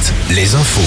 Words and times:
Night. 0.00 0.19
Les 0.34 0.54
infos. 0.54 0.80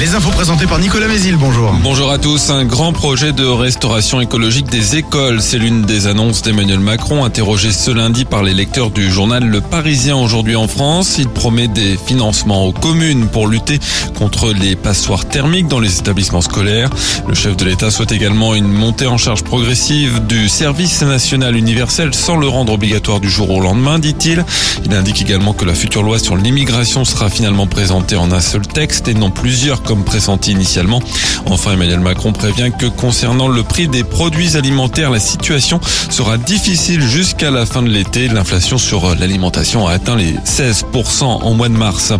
Les 0.00 0.14
infos 0.16 0.30
présentées 0.30 0.66
par 0.66 0.80
Nicolas 0.80 1.06
Mézil, 1.06 1.36
bonjour. 1.36 1.72
Bonjour 1.84 2.10
à 2.10 2.18
tous. 2.18 2.50
Un 2.50 2.64
grand 2.64 2.92
projet 2.92 3.32
de 3.32 3.44
restauration 3.44 4.20
écologique 4.20 4.68
des 4.70 4.96
écoles. 4.96 5.40
C'est 5.40 5.58
l'une 5.58 5.82
des 5.82 6.08
annonces 6.08 6.42
d'Emmanuel 6.42 6.80
Macron, 6.80 7.24
interrogé 7.24 7.70
ce 7.70 7.92
lundi 7.92 8.24
par 8.24 8.42
les 8.42 8.54
lecteurs 8.54 8.90
du 8.90 9.08
journal 9.08 9.44
Le 9.44 9.60
Parisien 9.60 10.16
aujourd'hui 10.16 10.56
en 10.56 10.66
France. 10.66 11.16
Il 11.18 11.28
promet 11.28 11.68
des 11.68 11.96
financements 11.96 12.66
aux 12.66 12.72
communes 12.72 13.28
pour 13.28 13.46
lutter 13.46 13.78
contre 14.16 14.52
les 14.52 14.74
passoires 14.74 15.26
thermiques 15.26 15.68
dans 15.68 15.80
les 15.80 16.00
établissements 16.00 16.40
scolaires. 16.40 16.90
Le 17.28 17.34
chef 17.34 17.56
de 17.56 17.64
l'État 17.64 17.92
souhaite 17.92 18.10
également 18.10 18.56
une 18.56 18.68
montée 18.68 19.06
en 19.06 19.18
charge 19.18 19.44
progressive 19.44 20.26
du 20.26 20.48
service 20.48 21.02
national 21.02 21.56
universel 21.56 22.14
sans 22.14 22.36
le 22.36 22.48
rendre 22.48 22.72
obligatoire 22.72 23.20
du 23.20 23.30
jour 23.30 23.50
au 23.50 23.60
lendemain, 23.60 24.00
dit-il. 24.00 24.44
Il 24.84 24.92
indique 24.92 25.22
également 25.22 25.52
que 25.52 25.64
la 25.64 25.74
future 25.74 26.02
loi 26.02 26.18
sur 26.18 26.36
l'immigration 26.36 27.04
sera 27.04 27.30
finalement 27.30 27.68
présentée 27.68 28.16
en 28.16 28.32
un 28.32 28.40
seul 28.40 28.66
texte 28.66 28.87
et 29.06 29.14
non 29.14 29.30
plusieurs 29.30 29.82
comme 29.82 30.04
pressenti 30.04 30.52
initialement. 30.52 31.00
Enfin, 31.46 31.72
Emmanuel 31.72 32.00
Macron 32.00 32.32
prévient 32.32 32.70
que 32.76 32.86
concernant 32.86 33.48
le 33.48 33.62
prix 33.62 33.88
des 33.88 34.04
produits 34.04 34.56
alimentaires, 34.56 35.10
la 35.10 35.20
situation 35.20 35.80
sera 36.10 36.38
difficile 36.38 37.02
jusqu'à 37.02 37.50
la 37.50 37.66
fin 37.66 37.82
de 37.82 37.88
l'été. 37.88 38.28
L'inflation 38.28 38.78
sur 38.78 39.14
l'alimentation 39.14 39.86
a 39.86 39.92
atteint 39.92 40.16
les 40.16 40.32
16% 40.44 41.24
en 41.24 41.54
mois 41.54 41.68
de 41.68 41.74
mars. 41.74 42.12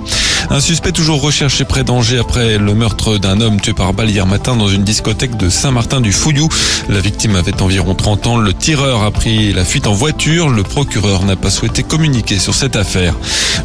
Un 0.50 0.60
suspect 0.60 0.92
toujours 0.92 1.20
recherché 1.20 1.64
près 1.64 1.84
d'Angers 1.84 2.18
après 2.18 2.58
le 2.58 2.74
meurtre 2.74 3.18
d'un 3.18 3.40
homme 3.40 3.60
tué 3.60 3.72
par 3.72 3.92
balle 3.92 4.10
hier 4.10 4.26
matin 4.26 4.56
dans 4.56 4.68
une 4.68 4.84
discothèque 4.84 5.36
de 5.36 5.48
Saint-Martin-du-Fouillou. 5.48 6.48
La 6.88 7.00
victime 7.00 7.36
avait 7.36 7.60
environ 7.62 7.94
30 7.94 8.26
ans. 8.26 8.36
Le 8.36 8.54
tireur 8.54 9.02
a 9.02 9.10
pris 9.10 9.52
la 9.52 9.64
fuite 9.64 9.86
en 9.86 9.94
voiture. 9.94 10.48
Le 10.48 10.62
procureur 10.62 11.24
n'a 11.24 11.36
pas 11.36 11.50
souhaité 11.50 11.82
communiquer 11.82 12.38
sur 12.38 12.54
cette 12.54 12.76
affaire. 12.76 13.14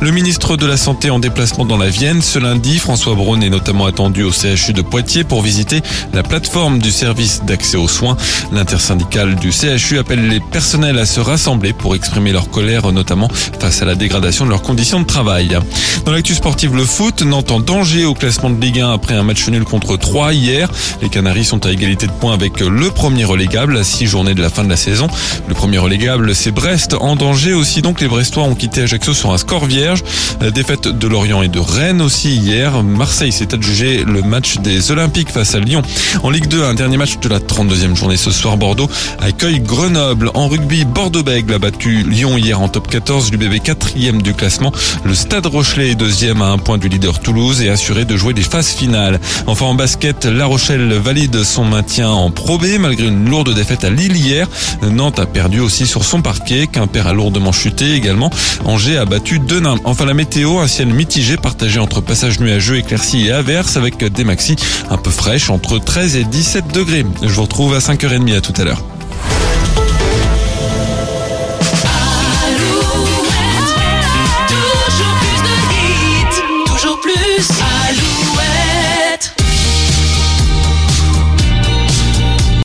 Le 0.01 0.11
ministre 0.11 0.57
de 0.57 0.65
la 0.65 0.77
Santé 0.77 1.09
en 1.09 1.19
déplacement 1.19 1.65
dans 1.65 1.77
la 1.77 1.89
Vienne 1.89 2.21
ce 2.21 2.39
lundi, 2.39 2.79
Braun 2.93 3.41
est 3.41 3.49
notamment 3.49 3.87
attendu 3.87 4.23
au 4.23 4.31
CHU 4.31 4.71
de 4.71 4.81
Poitiers 4.81 5.23
pour 5.23 5.41
visiter 5.41 5.81
la 6.13 6.21
plateforme 6.21 6.77
du 6.79 6.91
service 6.91 7.41
d'accès 7.43 7.75
aux 7.75 7.87
soins. 7.87 8.15
L'intersyndicale 8.51 9.35
du 9.35 9.51
CHU 9.51 9.97
appelle 9.97 10.27
les 10.27 10.39
personnels 10.39 10.99
à 10.99 11.05
se 11.05 11.19
rassembler 11.19 11.73
pour 11.73 11.95
exprimer 11.95 12.31
leur 12.31 12.49
colère, 12.49 12.91
notamment 12.91 13.29
face 13.59 13.81
à 13.81 13.85
la 13.85 13.95
dégradation 13.95 14.45
de 14.45 14.51
leurs 14.51 14.61
conditions 14.61 14.99
de 14.99 15.05
travail. 15.05 15.57
Dans 16.05 16.11
l'actu 16.11 16.35
sportive, 16.35 16.75
le 16.75 16.85
foot, 16.85 17.23
Nantes 17.23 17.51
en 17.51 17.59
danger 17.59 18.05
au 18.05 18.13
classement 18.13 18.51
de 18.51 18.61
Ligue 18.61 18.81
1 18.81 18.91
après 18.91 19.15
un 19.15 19.23
match 19.23 19.47
nul 19.49 19.63
contre 19.63 19.97
3 19.97 20.33
hier. 20.33 20.69
Les 21.01 21.09
Canaries 21.09 21.45
sont 21.45 21.65
à 21.65 21.71
égalité 21.71 22.05
de 22.05 22.11
points 22.11 22.33
avec 22.33 22.59
le 22.59 22.89
premier 22.91 23.25
relégable 23.25 23.77
à 23.77 23.83
6 23.83 24.05
journées 24.05 24.35
de 24.35 24.41
la 24.41 24.49
fin 24.49 24.63
de 24.63 24.69
la 24.69 24.77
saison. 24.77 25.07
Le 25.47 25.55
premier 25.55 25.79
relégable, 25.79 26.35
c'est 26.35 26.51
Brest 26.51 26.93
en 26.93 27.15
danger 27.15 27.53
aussi. 27.53 27.81
Donc 27.81 28.01
les 28.01 28.07
Brestois 28.07 28.43
ont 28.43 28.55
quitté 28.55 28.83
Ajaccio 28.83 29.13
sur 29.13 29.31
un 29.31 29.37
score 29.37 29.65
vierge. 29.65 30.03
La 30.41 30.51
défaite 30.51 30.87
de 30.87 31.07
Lorient 31.07 31.41
et 31.41 31.47
de 31.47 31.59
Rennes 31.59 32.01
aussi 32.01 32.35
hier. 32.35 32.82
Marseille 32.83 33.31
s'est 33.31 33.53
adjugé 33.53 34.03
le 34.05 34.21
match 34.21 34.57
des 34.57 34.91
Olympiques 34.91 35.29
face 35.29 35.55
à 35.55 35.59
Lyon. 35.59 35.81
En 36.21 36.29
Ligue 36.29 36.47
2, 36.47 36.63
un 36.63 36.73
dernier 36.73 36.97
match 36.97 37.19
de 37.19 37.29
la 37.29 37.39
32e 37.39 37.95
journée 37.95 38.17
ce 38.17 38.31
soir. 38.31 38.57
Bordeaux 38.57 38.89
accueille 39.19 39.59
Grenoble. 39.59 40.29
En 40.33 40.47
rugby, 40.47 40.85
Bordeaux-Bègles 40.85 41.53
a 41.53 41.59
battu 41.59 42.03
Lyon 42.03 42.37
hier 42.37 42.61
en 42.61 42.69
top 42.69 42.87
14. 42.87 43.31
L'UBB 43.31 43.55
4e 43.55 44.21
du 44.21 44.33
classement. 44.33 44.71
Le 45.03 45.15
Stade 45.15 45.45
Rochelet 45.45 45.91
est 45.91 45.95
deuxième 45.95 46.41
à 46.41 46.47
un 46.47 46.57
point 46.57 46.77
du 46.77 46.89
leader 46.89 47.19
Toulouse 47.19 47.61
et 47.61 47.69
assuré 47.69 48.05
de 48.05 48.15
jouer 48.17 48.33
les 48.33 48.43
phases 48.43 48.69
finales. 48.69 49.19
Enfin 49.47 49.65
en 49.65 49.75
basket, 49.75 50.25
La 50.25 50.45
Rochelle 50.45 50.93
valide 50.93 51.43
son 51.43 51.65
maintien 51.65 52.09
en 52.09 52.31
Pro 52.31 52.57
B 52.57 52.65
malgré 52.79 53.07
une 53.07 53.29
lourde 53.29 53.53
défaite 53.53 53.83
à 53.83 53.89
Lille 53.89 54.15
hier. 54.15 54.47
Nantes 54.81 55.19
a 55.19 55.25
perdu 55.25 55.59
aussi 55.59 55.87
sur 55.87 56.03
son 56.03 56.21
parquet. 56.21 56.67
Quimper 56.67 57.07
a 57.07 57.13
lourdement 57.13 57.51
chuté 57.51 57.93
également. 57.93 58.29
Angers 58.65 58.97
a 58.97 59.05
battu 59.05 59.39
Denain. 59.39 59.75
Enfin 59.85 60.05
la 60.05 60.13
météo, 60.13 60.59
un 60.59 60.67
ciel 60.67 60.87
mitigé 60.87 61.37
partagé 61.37 61.79
entre 61.79 62.01
passage 62.01 62.39
nuageux, 62.39 62.72
éclaircies 62.75 63.27
et 63.27 63.31
averses 63.31 63.77
avec 63.77 64.03
des 64.03 64.23
maxis 64.23 64.55
un 64.89 64.97
peu 64.97 65.11
fraîches 65.11 65.49
entre 65.49 65.79
13 65.79 66.15
et 66.15 66.23
17 66.23 66.67
degrés. 66.73 67.05
Je 67.21 67.33
vous 67.33 67.43
retrouve 67.43 67.73
à 67.73 67.79
5h30 67.79 68.37
à 68.37 68.41
tout 68.41 68.53
à 68.61 68.63
l'heure. 68.63 68.83